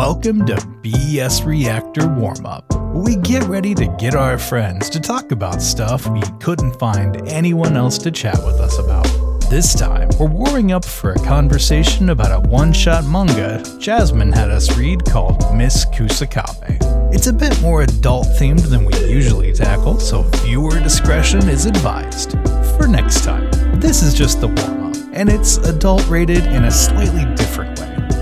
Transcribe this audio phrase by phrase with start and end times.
[0.00, 2.64] Welcome to BS Reactor Warm Up.
[2.94, 7.76] We get ready to get our friends to talk about stuff we couldn't find anyone
[7.76, 9.04] else to chat with us about.
[9.50, 14.50] This time, we're warming up for a conversation about a one shot manga Jasmine had
[14.50, 16.78] us read called Miss Kusakabe.
[17.14, 22.38] It's a bit more adult themed than we usually tackle, so viewer discretion is advised.
[22.78, 26.70] For next time, this is just the warm up, and it's adult rated in a
[26.70, 27.79] slightly different.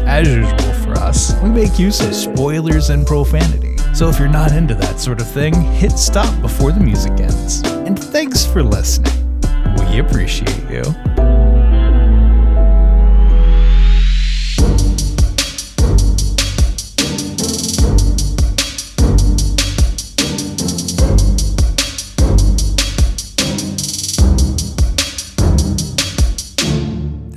[0.08, 4.52] As usual for us, we make use of spoilers and profanity, so if you're not
[4.52, 7.60] into that sort of thing, hit stop before the music ends.
[7.86, 9.12] And thanks for listening.
[9.76, 10.82] We appreciate you.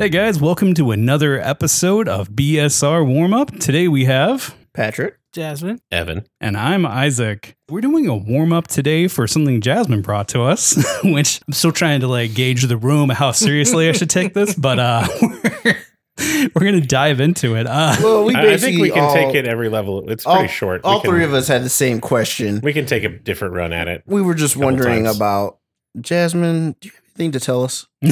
[0.01, 3.51] Hey guys, welcome to another episode of BSR Warm Up.
[3.59, 5.19] Today we have Patrick.
[5.31, 5.79] Jasmine.
[5.91, 6.25] Evan.
[6.39, 7.55] and I'm Isaac.
[7.69, 11.71] We're doing a warm up today for something Jasmine brought to us, which I'm still
[11.71, 15.81] trying to like gauge the room how seriously I should take this, but uh we're,
[16.55, 17.67] we're gonna dive into it.
[17.67, 20.09] Uh Well, we I, I think we can all, take it every level.
[20.09, 20.81] It's pretty all, short.
[20.83, 22.59] All we can, three of us had the same question.
[22.63, 24.01] We can take a different run at it.
[24.07, 25.15] We were just wondering times.
[25.15, 25.59] about
[25.99, 26.75] Jasmine.
[26.81, 27.85] Do you have anything to tell us?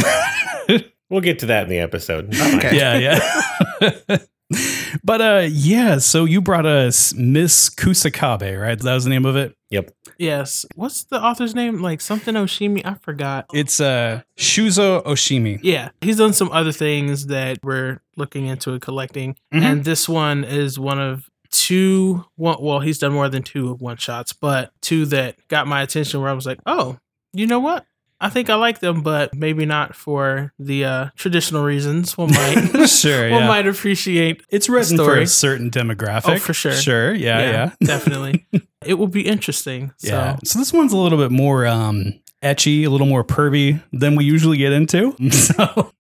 [1.09, 2.33] We'll get to that in the episode.
[2.35, 2.77] Okay.
[2.77, 4.17] yeah, yeah.
[5.03, 8.79] but uh yeah, so you brought us Miss Kusakabe, right?
[8.79, 9.55] That was the name of it.
[9.69, 9.91] Yep.
[10.17, 10.66] Yes.
[10.75, 11.81] What's the author's name?
[11.81, 12.85] Like something Oshimi?
[12.85, 13.45] I forgot.
[13.53, 15.59] It's uh Shuzo Oshimi.
[15.63, 19.61] yeah, he's done some other things that we're looking into and collecting, Mhm.
[19.61, 22.25] and this one is one of two.
[22.35, 26.21] One, well, he's done more than two one shots, but two that got my attention
[26.21, 26.97] where I was like, oh,
[27.33, 27.85] you know what?
[28.22, 32.17] I think I like them, but maybe not for the uh, traditional reasons.
[32.17, 33.48] One might, sure, one yeah.
[33.48, 34.44] might appreciate.
[34.50, 35.23] It's written for story.
[35.23, 36.36] a certain demographic.
[36.36, 36.73] Oh, for sure.
[36.73, 37.72] Sure, yeah, yeah.
[37.86, 38.45] definitely.
[38.86, 39.94] it will be interesting.
[40.02, 40.36] Yeah.
[40.36, 44.16] So So this one's a little bit more um ecchi, a little more pervy than
[44.16, 45.16] we usually get into.
[45.31, 45.91] So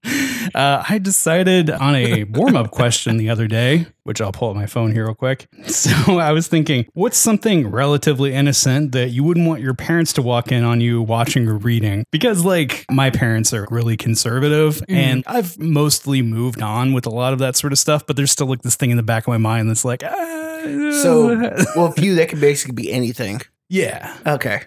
[0.55, 4.55] uh, I decided on a warm up question the other day, which I'll pull up
[4.55, 5.47] my phone here real quick.
[5.67, 10.21] So I was thinking, what's something relatively innocent that you wouldn't want your parents to
[10.21, 12.03] walk in on you watching or reading?
[12.11, 17.33] Because like my parents are really conservative and I've mostly moved on with a lot
[17.33, 19.27] of that sort of stuff, but there's still like this thing in the back of
[19.29, 20.61] my mind that's like, ah,
[21.03, 21.37] So,
[21.75, 23.41] well, for you, that could basically be anything.
[23.69, 24.15] yeah.
[24.25, 24.63] Okay.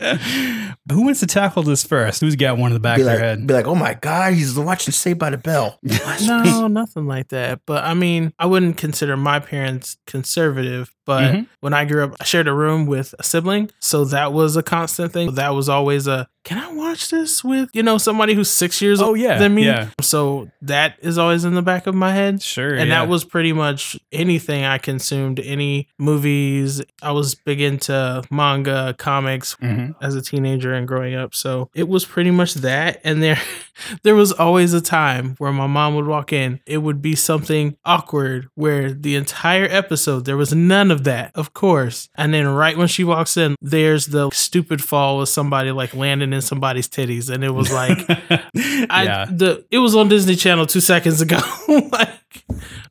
[0.00, 2.20] Who wants to tackle this first?
[2.20, 3.46] Who's got one in the back Be of their head?
[3.46, 5.78] be like, oh my God, he's watching Saved by the Bell.
[6.26, 7.60] no, nothing like that.
[7.66, 10.92] But I mean, I wouldn't consider my parents conservative.
[11.06, 11.46] But Mhm.
[11.60, 14.62] when I grew up, I shared a room with a sibling, so that was a
[14.62, 15.34] constant thing.
[15.34, 19.00] That was always a can I watch this with you know somebody who's six years
[19.00, 19.64] Oh, older yeah, than me?
[19.64, 19.88] yeah.
[20.02, 22.42] So that is always in the back of my head.
[22.42, 22.74] Sure.
[22.74, 23.00] And yeah.
[23.00, 26.82] that was pretty much anything I consumed, any movies.
[27.02, 29.94] I was big into manga, comics, Mhm.
[30.02, 31.34] as a teenager and growing up.
[31.34, 33.00] So it was pretty much that.
[33.04, 33.38] And there
[34.02, 36.60] there was always a time where my mom would walk in.
[36.66, 41.54] It would be something awkward where the entire episode there was none of that, of
[41.54, 42.08] course.
[42.16, 46.32] And then right when she walks in, there's the stupid fall with somebody like landing
[46.32, 47.32] in somebody's titties.
[47.32, 49.24] And it was like I yeah.
[49.30, 51.38] the it was on Disney Channel two seconds ago.
[51.92, 52.10] like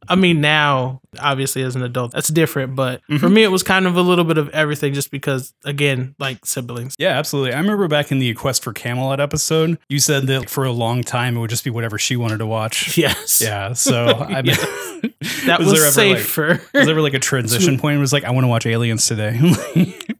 [0.09, 2.75] I mean now, obviously as an adult, that's different.
[2.75, 3.33] But for Mhm.
[3.33, 6.95] me it was kind of a little bit of everything just because again, like siblings.
[6.99, 7.53] Yeah, absolutely.
[7.53, 11.03] I remember back in the Quest for Camelot episode, you said that for a long
[11.03, 12.97] time it would just be whatever she wanted to watch.
[13.03, 13.41] Yes.
[13.41, 13.73] Yeah.
[13.73, 14.55] So I mean,
[15.45, 16.47] That was, there ever, like- safer.
[16.73, 17.97] was there ever like a transition point?
[17.97, 19.37] It was like, I want to watch Aliens today.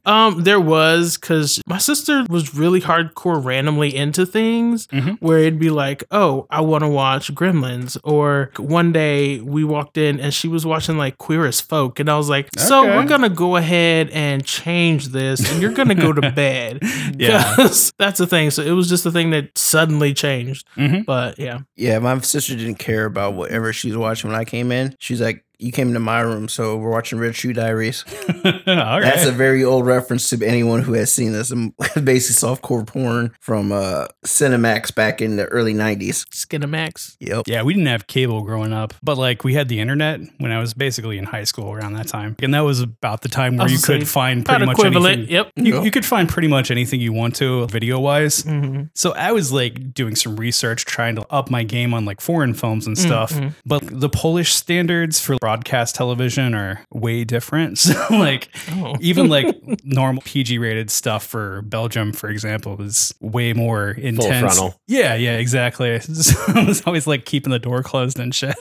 [0.06, 5.16] um, there was because my sister was really hardcore randomly into things Mhm.
[5.20, 7.96] where it'd be like, oh, I want to watch Gremlins.
[8.04, 12.00] Or one day we walked in and she was watching like Queer as Folk.
[12.00, 12.96] And I was like, so Okay.
[12.96, 16.78] we're going to go ahead and change this and you're going to go to bed.
[17.18, 17.54] Yeah.
[17.56, 18.50] 'Cause that's the thing.
[18.50, 20.66] So it was just a thing that suddenly changed.
[20.76, 21.04] Mhm.
[21.04, 21.60] But yeah.
[21.76, 24.94] Yeah, my sister didn't care about whatever she was watching when I came in.
[25.00, 28.04] She's like, you came into my room, so we're watching Red Shoe Diaries.
[28.44, 29.02] All right.
[29.02, 31.50] That's a very old reference to anyone who has seen this.
[31.94, 36.24] Basically, softcore porn from uh, Cinemax back in the early 90s.
[36.30, 37.16] Cinemax.
[37.20, 37.44] Yep.
[37.46, 40.58] Yeah, we didn't have cable growing up, but like we had the internet when I
[40.58, 42.36] was basically in high school around that time.
[42.42, 45.14] And that was about the time where you could find pretty much equivalent.
[45.18, 45.32] anything.
[45.34, 45.50] Yep.
[45.56, 45.82] You, Yeah.
[45.82, 48.42] you could find pretty much anything you want to video wise.
[48.42, 52.20] hmm So I was like doing some research trying to up my game on like
[52.20, 53.32] foreign films and stuff.
[53.32, 53.54] Mhm.
[53.64, 57.76] But the Polish standards for broadcast television are way different.
[57.84, 58.94] So like Oh.
[59.00, 59.46] even like
[59.84, 64.40] normal PG rated stuff for Belgium, for example, is way more intense.
[64.40, 64.80] frontal.
[64.86, 66.00] Yeah, yeah, exactly.
[66.00, 68.54] So I was always like keeping the door closed and shit.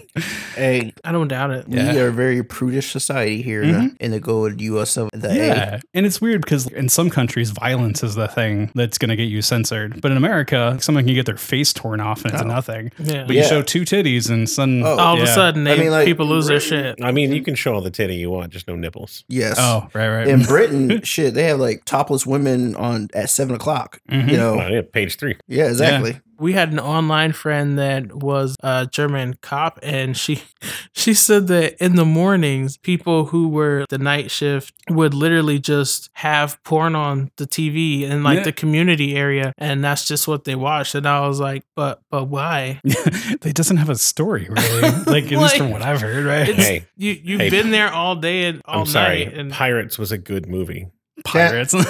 [0.56, 1.68] Hey, I don't doubt it.
[1.70, 1.96] we Yeah.
[1.96, 5.80] are a very prudish society here in, the, in the good US of the A.
[5.94, 9.30] And it's weird because in some countries, violence is the thing that's going to get
[9.30, 10.02] you censored.
[10.02, 12.48] But in America, someone can get their face torn off and it's Oh.
[12.48, 12.92] nothing.
[13.00, 13.24] Yeah.
[13.26, 14.84] But you show two titties and sudden.
[14.84, 14.98] Oh.
[14.98, 16.73] All of a sudden, they, I mean, like, people lose their shit.
[17.02, 19.24] I mean, you can show all the titty you want, just no nipples.
[19.28, 19.58] Yes.
[19.60, 20.28] Oh, right, right.
[20.28, 24.00] In Britain, shit, they have like topless women on at seven o'clock.
[24.10, 24.30] Mhm.
[24.32, 25.38] You know, Oh, yeah, page three.
[25.48, 26.20] yeah, exactly.
[26.40, 30.42] We had an online friend that was a German cop, and she
[30.94, 36.10] she said that in the mornings, people who were the night shift would literally just
[36.14, 38.44] have porn on the TV in like Yeah.
[38.46, 40.96] the community area, and that's just what they watched.
[40.96, 42.80] And I was like, but but why?
[43.42, 44.82] they doesn't have a story, really.
[45.06, 46.48] Like, at least from what I've heard, right?
[46.54, 46.86] Hey.
[46.98, 47.50] you you've Hey.
[47.50, 49.26] been there all day and all I'm sorry.
[49.26, 50.88] night, and Pirates was a good movie.
[51.24, 51.74] Pirates.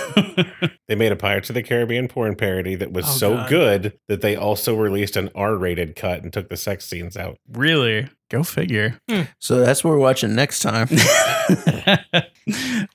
[0.90, 3.50] They made a Pirates of the Caribbean porn parody that was Oh, so God.
[3.50, 7.38] good that they also released an R-rated cut and took the sex scenes out.
[7.52, 8.10] really?
[8.30, 9.00] Go figure.
[9.10, 9.22] Hmm.
[9.40, 10.90] So that's what we're watching next time.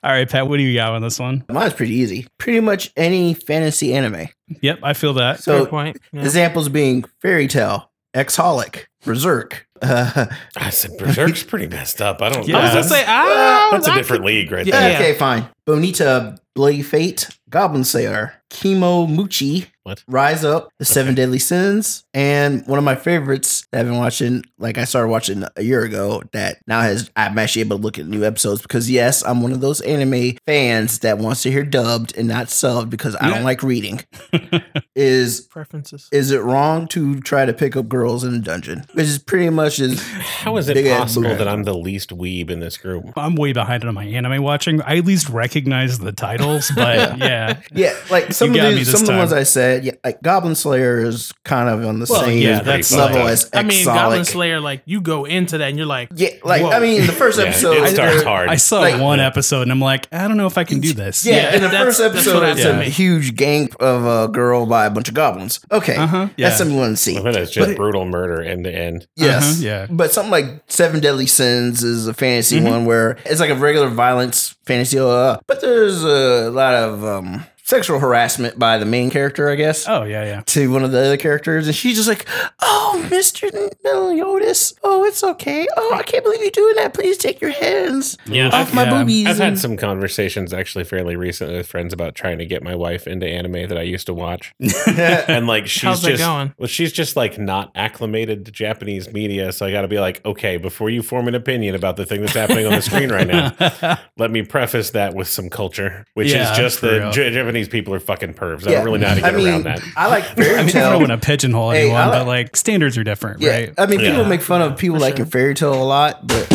[0.03, 1.43] All right, Pat, what do you got on this one?
[1.49, 2.27] Mine's pretty easy.
[2.37, 4.27] Pretty much any fantasy anime.
[4.61, 5.39] Yep, I feel that.
[5.39, 5.97] Fair So point.
[6.13, 6.21] Yeah.
[6.21, 9.67] examples being Fairy Tail, xxxHolic, Berserk.
[9.81, 10.25] Uh,
[10.57, 12.21] I said Berserk's pretty messed up.
[12.21, 12.47] I don't.
[12.47, 12.57] Yeah.
[12.57, 14.79] I was gonna say, ah, that's a I different could- league right Yeah.
[14.79, 14.95] there.
[14.99, 15.47] okay, fine.
[15.65, 20.03] Bonita, Bloody Fate, Goblin Slayer, Chemo Muchi, What?
[20.07, 24.43] Rise Up, The Seven Deadly Sins, and one of my favorites that I've been watching,
[24.57, 27.99] like I started watching a year ago, that now has I'm actually able to look
[27.99, 31.63] at new episodes because yes, I'm one of those anime fans that wants to hear
[31.63, 33.35] dubbed and not subbed because I Yeah.
[33.35, 34.01] don't like reading.
[34.95, 36.09] is preferences.
[36.11, 38.85] is it wrong to try to pick up girls in a dungeon?
[38.93, 42.59] Which is pretty much is How is it possible that I'm the least weeb in
[42.59, 43.11] this group?
[43.15, 44.81] I'm way behind on my anime watching.
[44.81, 47.59] I at least recognize the titles, but yeah.
[47.73, 49.91] yeah, like some of got the me this some of the ones I said, yeah,
[50.03, 53.27] like Goblin Slayer is kind of on the Well, same yeah, that's level fine.
[53.27, 56.61] as I mean, Goblin Slayer, like you go into that and you're like, Yeah, like
[56.63, 56.71] Whoa.
[56.71, 58.49] I mean, the first Yeah, episode, it starts there- hard.
[58.49, 60.93] I saw Like- one episode and I'm like, I don't know if I can do
[60.93, 61.25] this.
[61.25, 64.85] Yeah, Yeah, in the first episode, what it's a huge gang of a girl by
[64.85, 65.59] a bunch of goblins.
[65.71, 66.47] Okay, Uh-huh, yeah.
[66.47, 67.19] that's something you want to see.
[67.19, 69.07] Well, it's just But- brutal murder end to end.
[69.15, 69.87] Yes, Uh-huh, yeah.
[69.89, 72.69] But something like Seven Deadly Sins is a fantasy Mhm.
[72.71, 77.45] one where it's like a regular violence fantasy, uh, but there's a lot of um,
[77.69, 79.87] sexual harassment by the main character, I guess.
[79.87, 80.41] Oh, yeah, yeah.
[80.41, 82.25] To one of the other characters, and she's just like,
[82.61, 83.47] "Oh, Mister
[83.83, 85.67] Meliodas, oh, it's okay.
[85.77, 86.93] Oh, I can't believe you're doing that.
[86.93, 88.89] Please take your hands Yeah, off my yeah.
[88.99, 92.75] boobies." I've had some conversations actually fairly recently with friends about trying to get my
[92.75, 94.53] wife into anime that I used to watch.
[95.29, 96.53] And like she's How's just going?
[96.57, 99.51] well, she's just like not acclimated to Japanese media.
[99.51, 102.33] So I gotta be like, okay, before you form an opinion about the thing that's
[102.33, 106.51] happening on the screen right now, let me preface that with some culture, which Yeah,
[106.51, 107.11] is just the that real.
[107.11, 108.67] J- Japanese people are fucking pervs.
[108.67, 108.77] I Yeah.
[108.77, 109.81] don't really know how to I get mean, around that.
[109.95, 110.89] I like I fairy mean, I tale.
[110.91, 113.73] don't want to pigeonhole Hey, anyone, like- but like standards are different, Yeah, right?
[113.77, 114.27] I mean, people Yeah.
[114.27, 115.31] make fun of people like liking sure.
[115.31, 116.47] Fairy Tail a lot, but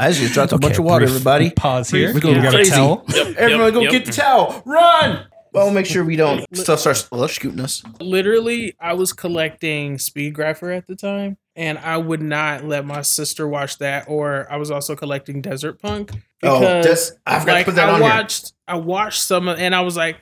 [0.00, 1.50] I just dropped a bunch of water, brief everybody.
[1.50, 2.14] Pause here.
[2.14, 2.50] We're going to yeah.
[2.50, 2.70] grab a Crazy.
[2.70, 3.04] towel.
[3.36, 3.90] Everyone, go yep.
[3.92, 4.62] get the towel.
[4.64, 5.26] Run!
[5.52, 7.82] Well, make sure we don't stuff starts well, shooting us.
[8.00, 13.02] literally, I was collecting Speed Grapher at the time, and I would not let my
[13.02, 14.06] sister watch that.
[14.08, 16.10] Or I was also collecting Desert Punk
[16.42, 18.10] Oh, because that's I forgot like to put that I on here.
[18.10, 20.16] watched, I watched some, of, and I was like,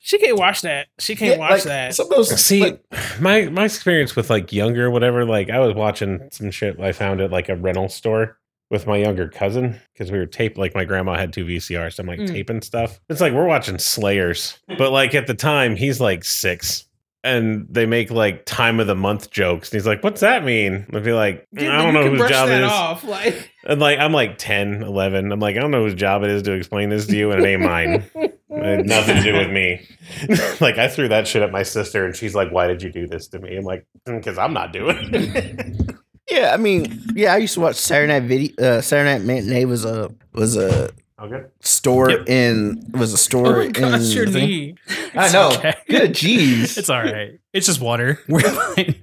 [0.00, 0.86] she can't watch that.
[0.98, 1.94] She can't Yeah, watch like, that.
[1.94, 2.82] Some of those See, like,
[3.20, 7.20] my my experience with like younger whatever, like I was watching some shit I found
[7.20, 8.38] at like a rental store
[8.70, 11.94] with my younger cousin because we were tape like my grandma had two VCRs.
[11.94, 12.28] So I'm like Mm.
[12.32, 13.00] taping stuff.
[13.08, 16.84] It's like we're watching Slayers, but like at the time he's like six.
[17.24, 19.70] And they make like time of the month jokes.
[19.70, 20.86] And he's like, What's that mean?
[20.94, 22.70] I'd be like, Dude, I don't know can whose job that it is.
[22.70, 23.04] Off.
[23.04, 25.32] Like, And like, I'm like 10, 11.
[25.32, 27.44] I'm like, I don't know whose job it is to explain this to you, and
[27.44, 28.04] it ain't mine.
[28.14, 29.86] It had nothing to do with me.
[30.60, 33.06] like, I threw that shit at my sister, and she's like, Why did you do
[33.06, 33.56] this to me?
[33.56, 35.96] I'm like, Because I'm not doing it.
[36.30, 38.56] yeah, I mean, yeah, I used to watch Saturday Night Video.
[38.56, 41.44] Uh, Saturday Night Matinee was a was a okay.
[41.60, 42.28] store Yep.
[42.28, 44.02] in was a store oh store my in.
[44.04, 44.48] your the thing.
[44.48, 44.74] knee.
[45.14, 45.48] I know.
[45.54, 45.74] okay.
[45.88, 46.76] Good, jeez.
[46.78, 47.38] It's all right.
[47.52, 48.20] It's just water.
[48.28, 48.94] We're fine.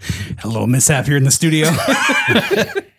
[0.43, 1.69] A little mishap here in the studio.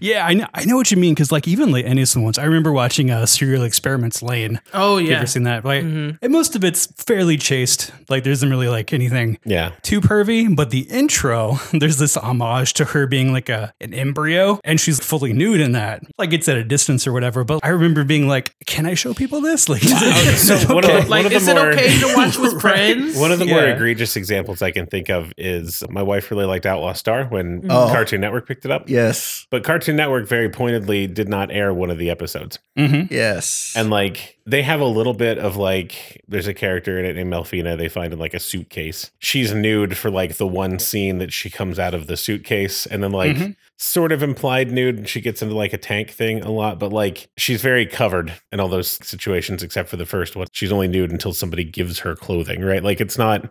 [0.00, 0.46] yeah, I know.
[0.54, 2.38] I know what you mean because, like, even like innocent ones.
[2.38, 4.60] I remember watching uh, Serial Experiments Lain.
[4.74, 5.16] Oh yeah, You yeah.
[5.18, 5.64] ever seen that?
[5.64, 6.18] Like, Mhm.
[6.22, 7.90] and most of it's fairly chaste.
[8.08, 9.72] Like, there isn't really like anything Yeah.
[9.82, 10.54] too pervy.
[10.54, 15.00] But the intro, there's this homage to her being like a an embryo, and she's
[15.00, 16.02] fully nude in that.
[16.18, 17.44] Like, it's at a distance or whatever.
[17.44, 20.68] But I remember being like, "Can I show people this?" Like, is it- is it
[20.68, 21.02] one of okay?
[21.02, 22.60] the- Like, of is the it okay to watch with Right.
[22.60, 23.16] friends?
[23.16, 26.66] One of the more egregious examples I can think of is my wife really liked
[26.66, 27.88] Outlaw Star when Oh.
[27.88, 28.88] Cartoon Network picked it up.
[28.88, 29.39] Yes.
[29.40, 29.46] Yes.
[29.50, 32.58] But Cartoon Network very pointedly did not air one of the episodes.
[32.78, 33.12] Mm-hmm.
[33.12, 33.72] Yes.
[33.76, 37.32] And like they have a little bit of like there's a character in it named
[37.32, 39.10] Melfina they find in like a suitcase.
[39.18, 43.02] She's nude for like the one scene that she comes out of the suitcase and
[43.02, 43.56] then like Mhm.
[43.82, 46.92] Sort of implied nude and she gets into like a tank thing a lot, but
[46.92, 50.46] like she's very covered in all those situations except for the first one.
[50.52, 52.84] She's only nude until somebody gives her clothing, right?
[52.84, 53.42] Like it's not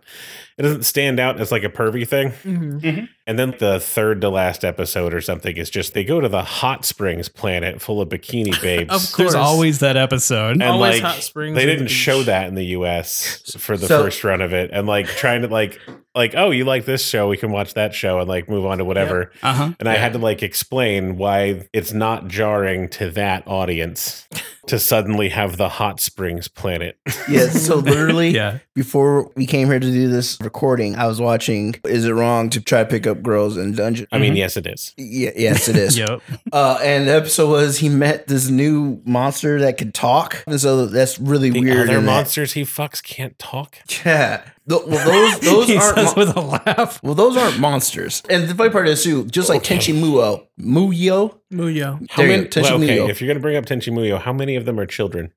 [0.56, 2.30] it doesn't stand out as like a pervy thing.
[2.44, 3.08] Mhm.
[3.26, 6.42] And then the third to last episode or something is just they go to the
[6.44, 8.94] hot springs planet full of bikini babes.
[8.94, 9.34] Of There's course.
[9.34, 10.52] always that episode.
[10.52, 11.92] and Always like hot springs they didn't beach.
[11.92, 15.42] show that in the US for the So- first run of it and like trying
[15.42, 15.80] to like
[16.14, 18.78] like oh you like this show we can watch that show and like move on
[18.78, 19.72] to whatever Uh huh.
[19.78, 24.26] and I had to like explain why it's not jarring to that audience
[24.66, 26.98] to suddenly have the hot springs planet
[27.28, 27.48] yeah.
[27.48, 28.58] So literally, Yeah.
[28.74, 32.60] before we came here to do this recording, I was watching Is It Wrong to
[32.60, 34.06] Try to Pick Up Girls in Dungeon?
[34.12, 34.38] I mean Mhm.
[34.38, 35.96] yes it is Yeah, yes, it is.
[36.00, 36.20] Yep.
[36.52, 40.86] Uh, and the episode was he met this new monster that could talk, and so
[40.86, 41.88] that's really the weird.
[41.88, 44.42] other in that- monsters he fucks can't talk Yeah.
[44.70, 45.94] Th- well, those those he aren't.
[45.96, 47.02] says mon- with a laugh.
[47.02, 48.22] well, those aren't monsters.
[48.30, 49.76] And the funny part is too, just like Okay.
[49.76, 52.06] Tenchi Muyo, Muyo, Muyo.
[52.10, 53.08] how many Tenchi well, okay Muyo.
[53.10, 55.32] if you're gonna bring up Tenchi Muyo how many of them are children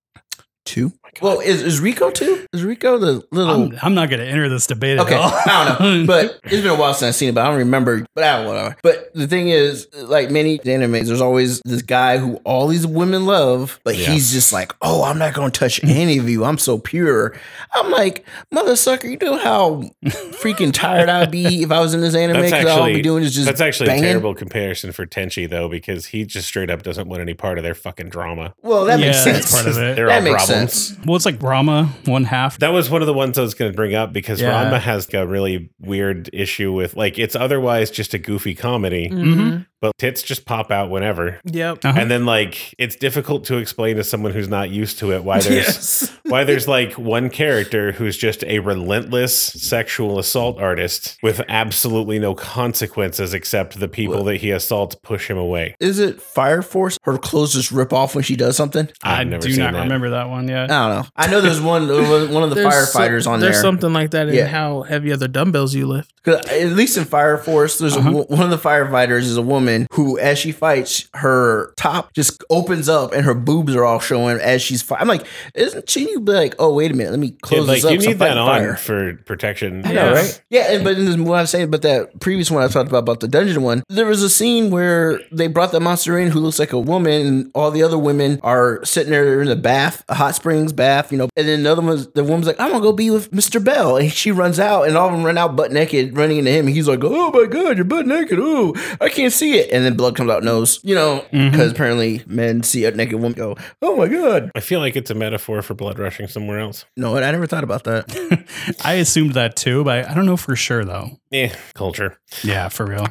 [0.66, 0.92] two.
[1.06, 2.48] Oh well, is, is Rico two?
[2.54, 3.66] Is Rico the little?
[3.72, 5.32] I'm, I'm not going to enter this debate Okay, at all.
[5.46, 7.60] I don't know, but it's been a while since I've seen it, but I don't
[7.60, 8.04] remember.
[8.16, 8.76] But I don't whatever.
[8.82, 13.28] But the thing is, like many animes, there's always this guy who all these women
[13.28, 14.08] love, but Yeah.
[14.08, 16.46] he's just like, "Oh, I'm not going to touch any of you.
[16.46, 17.38] I'm so pure."
[17.76, 22.02] I'm like, "Mother sucker, you know how freaking tired I'd be if I was in
[22.02, 22.42] this anime?
[22.42, 24.06] That's Because all I'll be doing is just That's actually banging?
[24.06, 27.60] a terrible comparison for Tenchi though, because he just straight up doesn't want any part
[27.60, 28.56] of their fucking drama.
[28.64, 29.52] Well, that makes sense.
[29.52, 29.96] that's part of it.
[29.96, 30.53] They're that all makes problems.
[30.54, 30.98] Sense.
[31.06, 32.60] well, it's like Ranma, one half.
[32.60, 34.52] That was one of the ones I was going to bring up because Yeah.
[34.66, 39.66] Ranma has a really weird issue with like it's otherwise just a goofy comedy, Mhm.
[39.84, 41.42] But tits just pop out whenever.
[41.44, 41.84] Yep.
[41.84, 42.00] Uh-huh.
[42.00, 45.40] And then like it's difficult to explain to someone who's not used to it why
[45.42, 46.18] there's Yes.
[46.24, 52.34] why there's like one character who's just a relentless sexual assault artist with absolutely no
[52.34, 55.76] consequences except the people that he assaults push him away.
[55.82, 56.98] Is it Fire Force?
[57.04, 58.88] Her clothes just rip off when she does something.
[59.04, 59.82] I've I never do seen not that.
[59.84, 60.72] remember that one yet.
[60.72, 61.10] I don't know.
[61.18, 61.88] I know there's one
[62.34, 63.52] one of the There's firefighters some- on There's there.
[63.52, 64.48] There's something like that in Yeah.
[64.48, 66.12] how heavy are the dumbbells you lift.
[66.26, 68.10] At least in Fire Force, there's Uh-huh.
[68.10, 72.44] a, one of the firefighters is a woman who, as she fights, her top just
[72.50, 75.02] opens up and her boobs are all showing as she's fighting.
[75.04, 75.26] I'm like,
[75.56, 76.10] isn't she?
[76.10, 77.92] You be like, oh wait a minute, let me Yeah, close like this up.
[77.92, 78.76] you 'cause I'm need that on fire.
[78.76, 79.82] for protection.
[79.86, 80.20] I know, Yeah.
[80.20, 80.42] right?
[80.50, 82.90] Yeah, and, but in this, what I was saying about that previous one I talked
[82.90, 86.30] about about the dungeon one, there was a scene where they brought the monster in
[86.32, 89.56] who looks like a woman, and all the other women are sitting there in the
[89.56, 91.28] bath, a hot springs bath, you know.
[91.36, 93.64] And then another one, the woman's like, "I'm gonna go be with Mr.
[93.64, 96.52] Bell," and she runs out, and all of them run out butt naked, running into
[96.52, 96.68] him.
[96.68, 98.40] And he's like, "Oh my god, you're butt naked!
[98.42, 102.22] Oh, I can't see it." And then blood comes out nose, you know, because apparently
[102.28, 105.62] men see a naked woman go, "Oh my god." I feel like it's a metaphor
[105.62, 106.86] for blood rushing somewhere else.
[106.98, 108.46] No, I never thought about that.
[108.84, 111.20] I assumed that too, but I don't know for sure though.
[111.32, 112.18] Eh, culture.
[112.44, 113.08] Yeah, for real.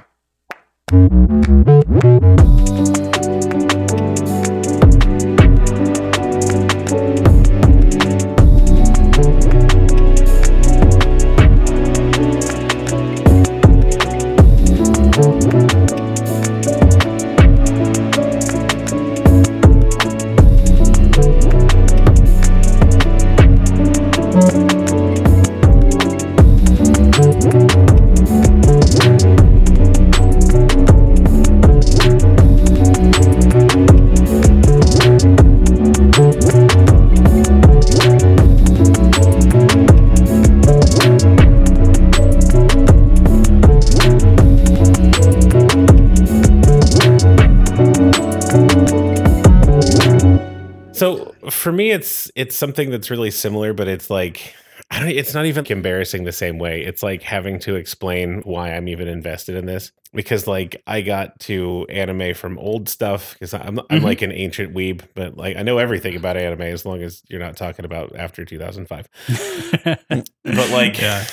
[51.73, 54.55] For me, it's it's something that's really similar, but it's like
[54.91, 55.09] I don't.
[55.09, 56.83] It's not even embarrassing the same way.
[56.83, 61.39] It's like having to explain why I'm even invested in this because like I got
[61.41, 64.03] to anime from old stuff because I'm I'm Mhm.
[64.03, 67.41] like an ancient weeb, but like I know everything about anime as long as you're
[67.41, 69.09] not talking about after 2005.
[70.45, 71.01] But like.
[71.01, 71.25] yeah,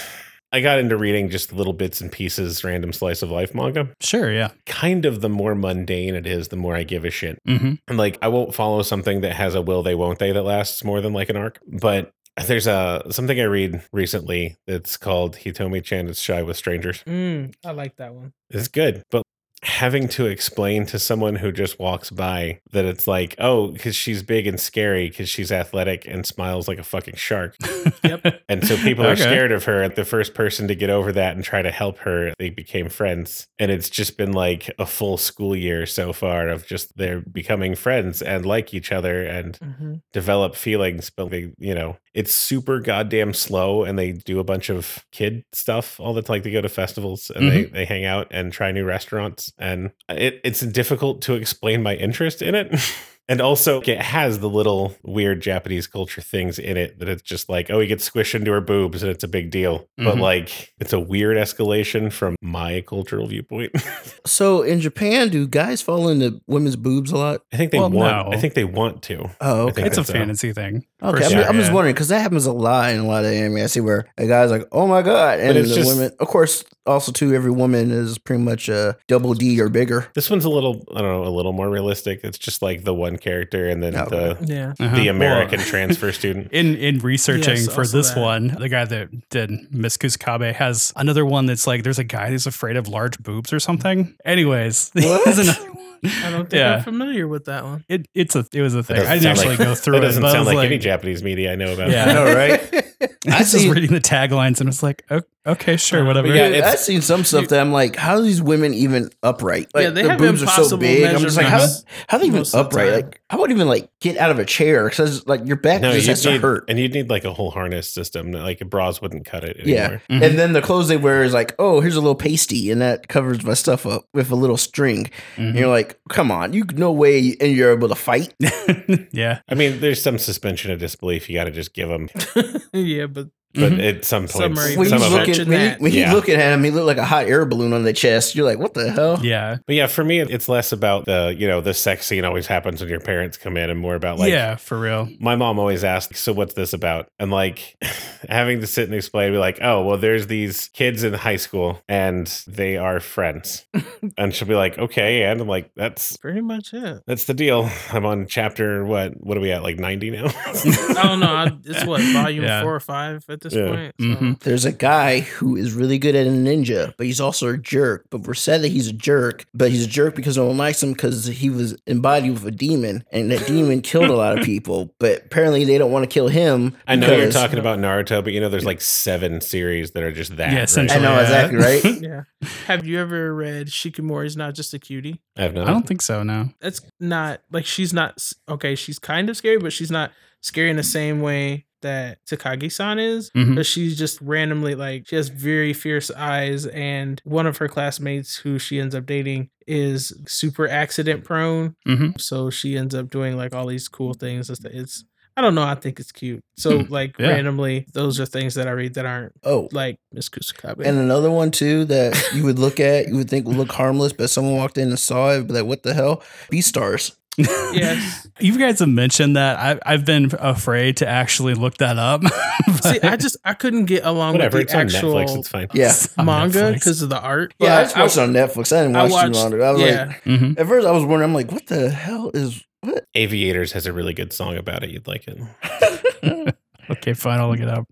[0.51, 3.89] I got into reading just little bits and pieces, random slice of life manga.
[4.01, 4.49] sure, yeah.
[4.65, 7.37] Kind of the more mundane it is, the more I give a shit.
[7.45, 10.43] hmm And like I won't follow something that has a will they won't they that
[10.43, 11.59] lasts more than like an arc.
[11.67, 12.11] But
[12.47, 17.03] there's a something I read recently that's called Hitomi Chan is shy with strangers.
[17.05, 18.33] Mm, I like that one.
[18.49, 19.03] It's good.
[19.11, 19.23] But
[19.63, 24.23] having to explain to someone who just walks by that it's like, oh, because she's
[24.23, 27.55] big and scary because she's athletic and smiles like a fucking shark.
[28.03, 28.41] Yep.
[28.49, 29.87] And so people are scared of her.
[29.89, 33.47] The first person to get over that and try to help her, they became friends.
[33.59, 37.75] And it's just been like a full school year so far of just they're becoming
[37.75, 41.11] friends and like each other and hmm develop feelings.
[41.11, 45.43] But they, you know, it's super goddamn slow and they do a bunch of kid
[45.51, 46.35] stuff all the time.
[46.35, 49.48] Like they go to festivals and they, they hang out and try new restaurants.
[49.57, 52.73] And it, it's difficult to explain my interest in it.
[53.29, 57.48] And also, it has the little weird Japanese culture things in it that it's just
[57.48, 59.88] like, oh, he gets squished into her boobs and it's a big deal.
[59.98, 60.19] But Mhm.
[60.19, 63.71] like, it's a weird escalation from my cultural viewpoint.
[64.25, 67.41] So in Japan, do guys fall into women's boobs a lot?
[67.53, 68.27] I think they Well, want.
[68.29, 68.33] no.
[68.33, 69.29] I think they want to.
[69.41, 69.83] Oh, okay.
[69.83, 70.86] It's a that's a- fantasy thing.
[71.01, 73.24] Okay, for I'm, sure, I'm just wondering because that happens a lot in a lot
[73.25, 73.57] of anime.
[73.57, 76.27] I see where a guy's like, "Oh my god," and it's the just- women, of
[76.27, 77.33] course, also too.
[77.33, 80.07] Every woman is pretty much a double D or bigger.
[80.13, 82.19] This one's a little, I don't know, a little more realistic.
[82.24, 84.09] It's just like the one character and then Okay.
[84.15, 84.73] the Yeah.
[84.79, 84.95] Uh-huh.
[84.95, 86.49] the Well, American transfer student.
[86.51, 88.19] in in researching Yes, for this that.
[88.21, 92.29] one, the guy that did Miss Kusakabe has another one that's like there's a guy
[92.29, 94.15] who's afraid of large boobs or something.
[94.25, 95.77] Anyways, there's another one.
[96.23, 96.75] I don't think Yeah.
[96.77, 97.83] I'm familiar with that one.
[97.89, 98.97] It it's a it was a thing.
[98.99, 100.05] I didn't sound actually like- go through That it.
[100.07, 101.89] doesn't but I sound was like, any Japanese media I know about.
[101.89, 102.05] Yeah.
[102.05, 102.85] I know, right?
[103.27, 106.27] I I was just reading the taglines and it's like, o- okay, sure, Uh, whatever.
[106.27, 109.10] but yeah, Dude, I've seen some stuff that I'm like, how are these women even
[109.24, 109.67] upright?
[109.74, 111.03] Like, Yeah, they their have boobs are so impossible big.
[111.05, 112.86] I'm just like, how, measurements how are they even most the upright?
[112.91, 112.96] time.
[112.96, 114.89] Like, how about even like get out of a chair?
[114.89, 116.65] Because like your back No, just you has to hurt.
[116.67, 118.31] and you'd need like a whole harness system.
[118.31, 119.75] that, Like bras wouldn't cut it Yeah.
[119.84, 120.01] anymore.
[120.10, 120.24] Mhm.
[120.25, 123.08] And then the clothes they wear is like, oh, here's a little pasty, and that
[123.08, 125.10] covers my stuff up with a little string.
[125.38, 125.60] And Mhm.
[125.60, 128.34] you're like, come on, you no way, and you're able to fight.
[129.12, 129.39] yeah.
[129.50, 132.10] I mean, there's some suspension of disbelief you got to just give them,
[132.74, 133.87] yeah, but but Mhm.
[133.97, 135.19] at some Some points, When some he's look- it.
[135.21, 136.09] looking, Stretching when, you, when Yeah.
[136.09, 138.35] you looking at him, he looked like a hot air balloon on the chest.
[138.35, 139.19] You're like, what the hell?
[139.23, 139.57] Yeah.
[139.65, 142.79] But yeah, for me, it's less about the you know the sex scene always happens
[142.81, 145.09] when your parents come in, and more about like yeah, for real.
[145.19, 147.75] my mom always asks, "So what's this about?" And like
[148.29, 151.81] having to sit and explain, be like, "Oh, well, there's these kids in high school,
[151.89, 153.65] and they are friends."
[154.17, 157.01] and she'll be like, "Okay," and I'm like, "That's pretty much it.
[157.07, 159.13] that's the deal." I'm on chapter what?
[159.23, 159.63] What are we at?
[159.63, 160.25] Like ninety now?
[160.45, 161.33] I don't know.
[161.33, 162.61] I, it's what volume Yeah.
[162.61, 163.67] four or five at this Yeah.
[163.69, 163.96] point.
[164.00, 164.05] So.
[164.05, 164.39] Mhm.
[164.41, 168.05] There's a guy who is really good at a ninja, but he's also a jerk.
[168.10, 170.81] But we're said that he's a jerk, but he's a jerk because no one likes
[170.84, 174.43] him because he was embodied with a demon, and that demon killed a lot of
[174.45, 174.93] people.
[174.99, 176.75] But apparently, they don't want to kill him.
[176.88, 180.12] I know you're talking about Naruto, but you know there's like seven series that are
[180.12, 180.52] just that.
[180.54, 180.91] Yeah, right?
[180.91, 181.21] I know yeah.
[181.21, 182.02] exactly right.
[182.02, 182.23] Yeah.
[182.67, 185.19] Have you ever read Shikimori's Not Just a Cutie?
[185.38, 185.63] I have no.
[185.63, 186.49] I don't think so, no.
[186.62, 188.75] That's not like she's not okay.
[188.75, 192.99] She's kind of scary, but she's not scary in the same way that Takagi san
[192.99, 193.29] is.
[193.35, 193.55] Mhm.
[193.55, 198.35] But she's just randomly like she has very fierce eyes, and one of her classmates
[198.37, 201.75] who she ends up dating is super accident prone.
[201.87, 202.19] Mhm.
[202.19, 204.49] So she ends up doing like all these cool things.
[204.49, 205.03] It's, it's
[205.37, 205.63] I don't know.
[205.63, 206.43] I think it's cute.
[206.57, 206.91] So Hmm.
[206.91, 207.29] like Yeah.
[207.29, 210.83] randomly, those are things that I read that aren't Oh, like Miss Kusakabe.
[210.85, 214.11] and another one too that you would look at, you would think would look harmless,
[214.11, 216.21] but someone walked in and saw it, be like, what the hell?
[216.51, 217.15] Beastars.
[217.39, 218.25] Yes.
[218.41, 219.60] You guys have mentioned that.
[219.60, 222.23] I, I've been afraid to actually look that up.
[222.84, 224.60] See, I just I couldn't get along Whatever.
[224.60, 225.38] with It's the on actual Netflix.
[225.39, 225.67] It's fine.
[225.73, 226.23] Yeah.
[226.23, 227.54] Manga because of the art.
[227.60, 228.71] Yeah, I But just watched it on Netflix.
[228.78, 229.62] I didn't I watch watched- too long.
[229.62, 230.06] I was yeah.
[230.06, 230.58] like, Mhm.
[230.58, 233.06] at first I was wondering, I'm like, what the hell is what?
[233.13, 234.89] Aviators has a really good song about it.
[234.89, 236.56] You'd like it.
[236.91, 237.39] Okay, fine.
[237.39, 237.88] I'll look it up.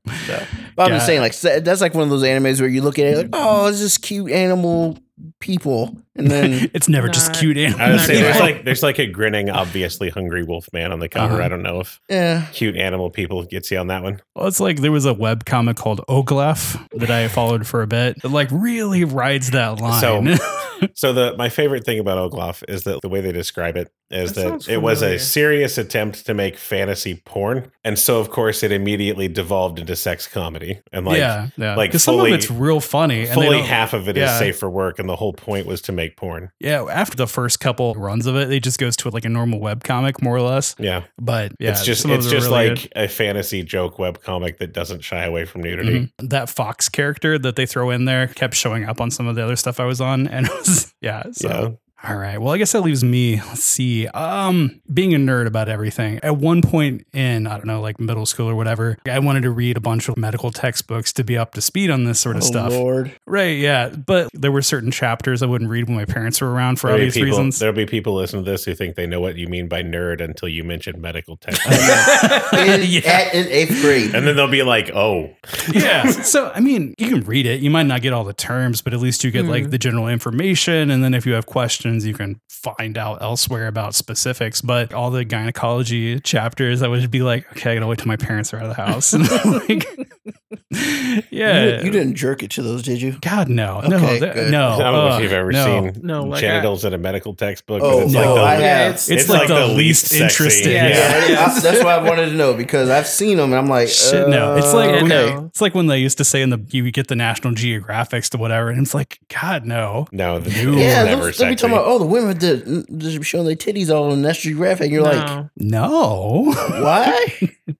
[0.75, 3.05] But I'm just saying, like that's like one of those animes where you look at
[3.05, 4.97] it like, oh, it's just cute animal
[5.39, 7.81] people, and then It's never just cute animals.
[7.81, 11.09] I would say there's like there's like a grinning, obviously hungry wolf man on the
[11.09, 11.35] cover.
[11.35, 11.43] Uh-huh.
[11.43, 14.21] I don't know if yeah, cute animal people gets you on that one.
[14.35, 17.87] Well, it's like there was a web comic called Oglaf that I followed for a
[17.87, 18.17] bit.
[18.23, 19.99] It like really rides that line.
[20.01, 20.37] So-
[20.93, 24.33] So the my favorite thing about Oglaf is that the way they describe it is
[24.33, 28.63] That that it was a serious attempt to make fantasy porn, and so of course
[28.63, 30.79] it immediately devolved into sex comedy.
[30.93, 31.75] And like yeah, yeah.
[31.75, 33.25] like 'Cause some of it's real funny.
[33.25, 34.39] fully half of it is yeah.
[34.39, 36.51] safe for work, and the whole point was to make porn.
[36.59, 39.59] Yeah, after the first couple runs of it, it just goes to like a normal
[39.59, 40.75] web comic, more or less.
[40.79, 44.71] Yeah, But yeah, it's just it's just really like a fantasy joke web comic that
[44.73, 45.77] doesn't shy away from good.
[45.79, 45.99] nudity.
[46.21, 46.29] Mhm.
[46.29, 49.43] that Fox character that they throw in there kept showing up on some of the
[49.43, 51.23] other stuff I was on, and it was yeah.
[51.33, 51.69] So Yeah.
[52.03, 52.37] All right.
[52.39, 53.37] Well, I guess that leaves me.
[53.37, 54.05] Let's see.
[54.09, 56.19] Um, being a nerd about everything.
[56.21, 59.49] At one point in, I don't know, like middle school or whatever, I wanted to
[59.49, 62.43] read a bunch of medical textbooks to be up to speed on this sort of
[62.43, 62.71] Oh, stuff.
[62.71, 63.11] Lord.
[63.25, 63.57] Right.
[63.57, 63.89] Yeah.
[63.89, 66.99] But there were certain chapters I wouldn't read when my parents were around for There'll
[67.01, 67.57] obvious people, reasons.
[67.57, 70.21] There'll be people listening to this who think they know what you mean by nerd
[70.21, 71.77] until you mention medical textbooks.
[72.53, 73.01] In, Yeah.
[73.09, 74.13] at, in eighth grade.
[74.13, 75.33] and then they'll be like, oh,
[75.73, 76.05] yeah.
[76.27, 77.61] So, I mean, you can read it.
[77.61, 80.07] You might not get all the terms, but at least you get like the general
[80.07, 80.91] information.
[80.91, 84.61] And then if you have questions, you can find out elsewhere about specifics.
[84.61, 88.17] But all the gynecology chapters, I would be like, okay, I gotta wait till my
[88.17, 89.13] parents are out of the house.
[89.69, 91.77] like, yeah.
[91.79, 93.17] You, you didn't jerk it to those, did you?
[93.21, 93.79] God, no.
[93.81, 93.95] no.
[93.97, 94.51] Okay, th- good.
[94.51, 94.69] no.
[94.73, 95.63] I don't know ugh, if you've ever no.
[95.91, 97.81] seen No, like genitals in a medical textbook.
[97.81, 98.81] Oh, but it's no, like the, I have.
[98.87, 100.23] it's- It's, like, the, least, sexy.
[100.23, 100.71] interesting.
[100.73, 101.27] Yeah.
[101.29, 103.87] Yeah, I- that's why I wanted to know because I've seen them and I'm like,
[103.87, 104.55] Shit, no.
[104.57, 105.33] It's like uh, when, okay.
[105.35, 105.45] no.
[105.45, 108.37] it's like when they used to say in the you get the National Geographics to
[108.37, 110.07] whatever, and it's like, God, no.
[110.11, 110.73] No, the, No.
[110.73, 113.55] it's Yeah, never they'll, they'll be talking about, oh, the women did, just showing their
[113.55, 114.85] titties all in National Geographic.
[114.85, 115.49] And you're like, no.
[115.55, 116.53] No.
[116.81, 117.27] why?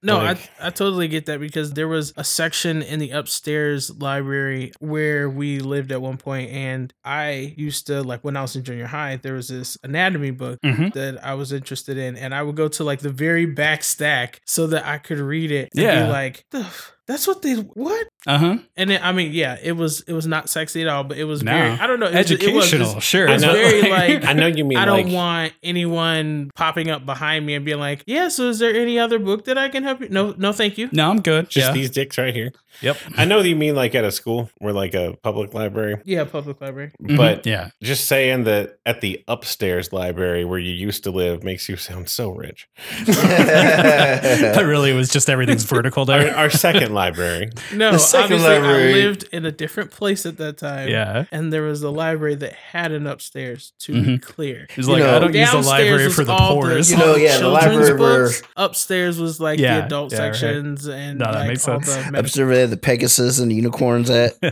[0.01, 3.89] No, Like- I, I totally get that because there was a section in the upstairs
[3.99, 8.55] library where we lived at one point, and I used to like when I was
[8.55, 10.93] in junior high, there was this anatomy book Mhm.
[10.93, 14.41] that I was interested in, and I would go to like the very back stack
[14.45, 16.05] so that I could read it and Yeah.
[16.05, 18.07] be like, "The f- that's what they what?
[18.25, 18.55] Uh huh.
[18.75, 21.23] And then, I mean, yeah, it was it was not sexy at all, but it
[21.23, 21.51] was No.
[21.51, 23.27] very I don't know, it was, it was Educational, just- sure.
[23.27, 23.53] it was I know.
[23.53, 27.53] very like I know you mean I don't like want anyone popping up behind me
[27.55, 30.09] and being like, "Yeah, so is there any other book that I can help you?"
[30.09, 30.89] No, no, thank you.
[30.91, 31.49] No, I'm good.
[31.49, 31.73] just yeah.
[31.73, 32.51] these dicks right here.
[32.81, 32.97] Yep.
[33.17, 36.25] I know that you mean like at a school or like a public library, Yeah,
[36.25, 36.91] public library.
[37.01, 37.17] Mhm.
[37.17, 37.69] but yeah.
[37.81, 42.07] just saying that at the upstairs library where you used to live makes you sound
[42.09, 42.67] so rich.
[43.07, 46.35] But really, was just everything's vertical Our, there.
[46.35, 47.49] our second library.
[47.73, 50.89] No, The second obviously library- I lived in a different place at that time.
[50.89, 51.25] Yeah.
[51.31, 54.21] And there was a library that had an upstairs, to be Mhm.
[54.21, 54.67] clear.
[54.75, 56.91] It's You like, know, I don't use the Downstairs library was for the all poors.
[56.91, 58.41] You know, the yeah, the children's library where- books.
[58.57, 60.35] Upstairs was like Yeah, the adult yeah, right.
[60.35, 61.93] sections and No, that like makes all sense.
[61.95, 64.33] the medical- Upstairs where they had the Pegasus and the unicorns at.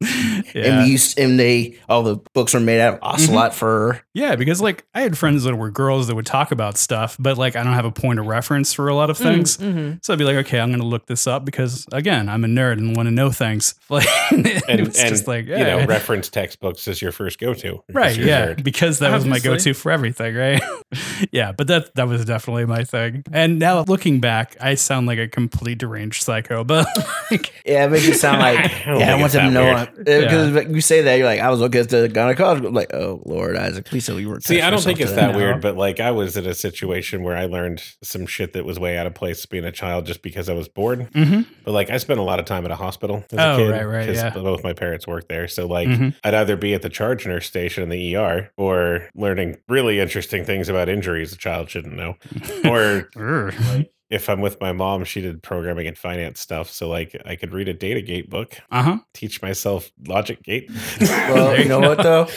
[0.00, 0.82] And yeah.
[0.84, 4.00] we used and they all the books were made out of ocelot fur.
[4.14, 7.36] yeah, because like I had friends that were girls that would talk about stuff, but
[7.38, 9.56] like I don't have a point of reference for a lot of things.
[9.56, 9.98] Mhm.
[10.04, 12.48] So I'd be like, okay, I'm going to look this up because again, I'm a
[12.48, 13.74] nerd and want to know things.
[13.88, 15.84] Like, And, it's and just like, you know, yeah.
[15.86, 17.84] reference textbooks is your first go to.
[17.92, 20.60] Right, yeah, because that was my go-to for everything, right?
[21.30, 23.22] yeah, but that that was definitely my thing.
[23.30, 26.88] And now looking back, I sound like a complete deranged psycho, but
[27.30, 29.14] like, Yeah, it makes you sound like I yeah.
[29.14, 31.80] I want them to know because like, you say that you're like I was looking
[31.82, 32.66] at the gynecologist.
[32.66, 34.40] I'm like, oh Lord, Isaac, please tell me you were.
[34.40, 35.38] See, I don't think it's that No.
[35.38, 38.80] weird, but like I was in a situation where I learned some shit that was
[38.80, 41.08] way out of place being a child just because I was bored.
[41.12, 41.46] Mhm.
[41.64, 43.70] But like I spent a lot of time at a hospital as Oh, a kid.
[43.70, 44.30] right, right, 'cause yeah.
[44.30, 45.46] Both my parents worked there.
[45.46, 46.14] So like Mhm.
[46.24, 50.44] I'd either be at the charge nurse station in the ER or learning really interesting
[50.44, 52.16] things about injuries a child shouldn't know.
[52.64, 53.86] or Urgh.
[54.10, 56.70] If I'm with my mom, she did programming and finance stuff.
[56.70, 58.98] So like I could read a data gate book, uh-huh.
[59.14, 60.70] teach myself logic gate.
[61.00, 62.28] Well, you you know what though?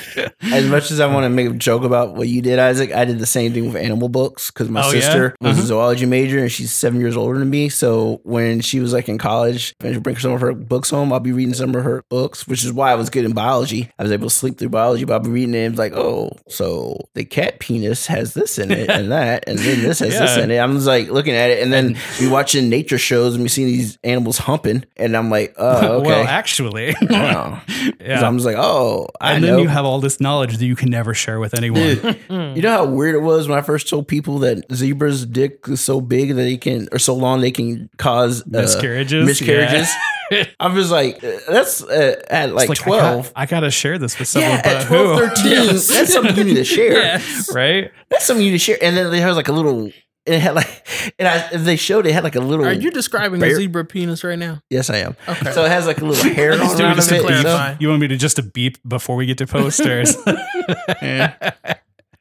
[0.42, 3.06] As much as I want to make a joke about what you did, Isaac, I
[3.06, 4.92] did the same thing with animal books because my Oh, yeah?
[5.02, 5.64] sister was Uh-huh.
[5.64, 7.70] a zoology major and she's seven years older than me.
[7.70, 11.14] So when she was like in college, and she'd bring some of her books home,
[11.14, 13.90] I'll be reading some of her books, which is why I was good in biology.
[14.00, 15.94] I was able to sleep through biology, but I'll be reading it and it's like,
[15.94, 20.18] oh, so the cat penis has this in it and that, and then this has
[20.18, 20.44] this Yeah.
[20.44, 20.58] in it.
[20.58, 23.66] I'm just like looking at it, and then we watching nature shows and we see
[23.66, 26.08] these animals humping, and I'm like, oh, okay.
[26.08, 26.96] well, actually.
[27.10, 27.62] Wow.
[27.68, 28.26] So yeah.
[28.26, 29.48] I'm just like, oh, I and know.
[29.56, 31.82] then you have all this knowledge that you can never share with anyone.
[32.00, 32.18] Dude,
[32.56, 35.82] you know how weird it was when I first told people that zebras' dick is
[35.82, 39.26] so big that they can, or so long they can cause uh, Miscarriages.
[39.26, 39.90] miscarriages.
[40.32, 40.46] Yeah.
[40.60, 43.34] I was like, uh, that's uh, at like, It's I got- twelve.
[43.36, 45.28] I, gotta share this with someone, Yeah, but at 12, who?
[45.28, 45.88] 13, Yes.
[45.88, 46.94] that's something you need to share.
[46.94, 47.54] Yes.
[47.54, 47.92] right?
[48.10, 48.78] That's something you need to share.
[48.82, 49.92] And then there was like a little,
[50.30, 50.88] and it had like,
[51.18, 52.66] and I, they showed it had like a little.
[52.66, 54.62] Are you describing Bear- a zebra penis right now?
[54.70, 55.16] yes, I am.
[55.28, 55.52] Okay.
[55.52, 57.30] So it has like a little hair on do it just of to it.
[57.30, 57.42] you know?
[57.42, 57.76] clarify.
[57.80, 60.16] You want me to just to beep before we get to posters?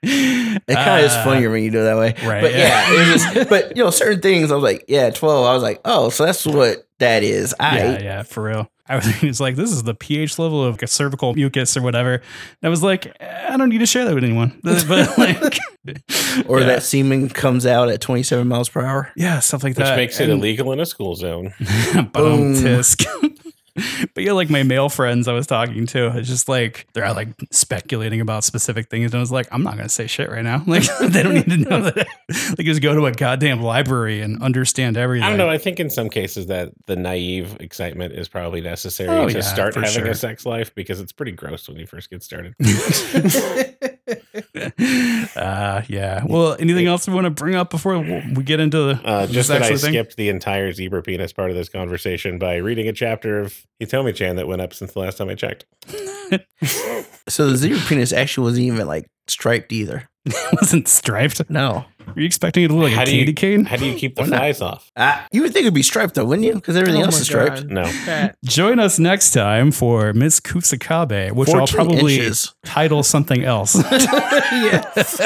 [0.01, 2.14] It kind of is funnier when you do it that way.
[2.23, 2.59] Uh, right, But yeah.
[2.59, 5.44] yeah, it was just, but you know, certain things I was like, yeah, 12.
[5.47, 7.53] I was like, oh, so that's what that is.
[7.59, 8.71] I Yeah, yeah, for real.
[8.88, 12.14] I was it's like, this is the pH level of a cervical mucus or whatever.
[12.14, 12.22] And
[12.62, 14.61] I was like, I don't need to share that with anyone.
[14.62, 15.59] But like,
[16.46, 16.66] or yeah.
[16.66, 19.11] that semen comes out at 27 miles per hour.
[19.16, 19.92] yeah, stuff like Which that.
[19.92, 21.55] Which makes it And- illegal in a school zone.
[21.94, 22.55] Boom, Boom.
[22.55, 23.07] tisk.
[24.14, 27.29] but yeah, like my male friends I was talking to, it's just like they're like
[27.51, 30.62] speculating about specific things, and I was like, I'm not gonna say shit right now.
[30.69, 32.07] Like they don't need to know that.
[32.59, 35.25] like just go to a goddamn library and understand everything.
[35.25, 35.49] I don't know.
[35.49, 39.41] I think in some cases that the naive excitement is probably necessary Oh, to yeah,
[39.41, 40.07] start having sure.
[40.07, 42.55] a sex life because it's pretty gross when you first get started.
[45.37, 46.23] Uh, yeah.
[46.27, 49.49] Well, anything else we want to bring up before we get into the Uh, just
[49.49, 49.79] that I thing?
[49.79, 54.14] skipped the entire zebra penis part of this conversation by reading a chapter of Hitomi
[54.14, 55.64] Chan that went up since the last time I checked.
[57.29, 60.09] So the zebra penis actually wasn't even like striped either.
[60.27, 61.49] It wasn't striped.
[61.51, 61.85] No.
[62.14, 63.64] Were you expecting it to look like How a do you- candy cane?
[63.64, 64.90] How do you keep the Why flies off?
[64.97, 66.55] Ah, you would think it'd be striped though, wouldn't you?
[66.55, 67.68] Because everything Oh else my is striped.
[67.68, 67.71] God.
[67.71, 68.31] No.
[68.44, 72.55] Join us next time for Miss Kusakabe, which I'll probably inches.
[72.64, 73.75] title something else.
[73.92, 75.21] yes.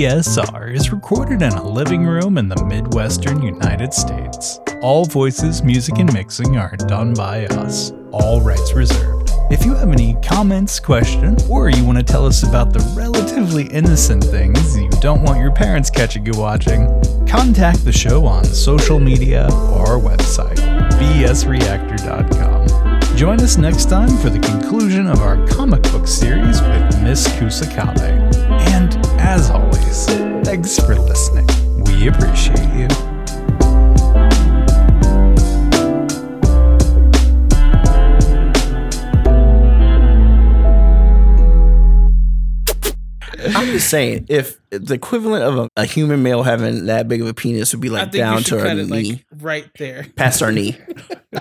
[0.00, 4.58] BSR is recorded in a living room in the Midwestern United States.
[4.80, 7.92] All voices, music, and mixing are done by us.
[8.10, 9.30] All rights reserved.
[9.50, 13.66] If you have any comments, questions, or you want to tell us about the relatively
[13.66, 16.86] innocent things you don't want your parents catching you watching,
[17.28, 20.56] contact the show on social media or our website,
[20.98, 23.16] bsreactor.com.
[23.18, 28.18] Join us next time for the conclusion of our comic book series with Miss Kusakabe.
[28.70, 29.69] And as always,
[30.50, 31.46] thanks for listening.
[31.84, 32.88] We appreciate you.
[43.54, 47.28] I'm just saying, if the equivalent of a, a human male having that big of
[47.28, 50.04] a penis would be like down to our knee, like right there.
[50.16, 50.76] past our knee.